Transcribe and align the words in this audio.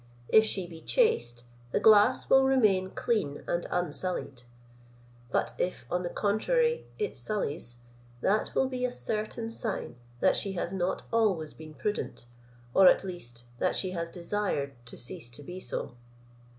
If 0.29 0.43
she 0.45 0.65
be 0.65 0.81
chaste, 0.81 1.43
the 1.71 1.79
glass 1.79 2.27
will 2.27 2.43
remain 2.43 2.89
clean 2.89 3.43
and 3.45 3.67
unsullied; 3.69 4.41
but 5.29 5.53
if, 5.59 5.85
on 5.91 6.01
the 6.01 6.09
contrary, 6.09 6.87
it 6.97 7.15
sullies, 7.15 7.77
that 8.21 8.55
will 8.55 8.67
be 8.67 8.83
a 8.83 8.89
certain 8.91 9.51
sign 9.51 9.97
that 10.19 10.35
she 10.35 10.53
has 10.53 10.73
not 10.73 11.03
always 11.13 11.53
been 11.53 11.75
prudent, 11.75 12.25
or 12.73 12.87
at 12.87 13.03
least 13.03 13.43
that 13.59 13.75
she 13.75 13.91
has 13.91 14.09
desired 14.09 14.73
to 14.87 14.97
cease 14.97 15.29
to 15.29 15.43
be 15.43 15.59
so. 15.59 15.93